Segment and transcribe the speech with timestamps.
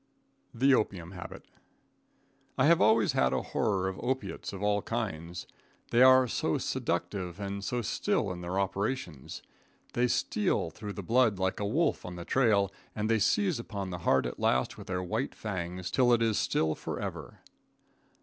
[0.51, 1.45] The Opium Habit.
[2.57, 5.45] I have always had a horror of opiates of all kinds.
[5.91, 9.43] They are so seductive and so still in their operations.
[9.93, 13.91] They steal through the blood like a wolf on the trail, and they seize upon
[13.91, 17.41] the heart at last with their white fangs till it is still forever.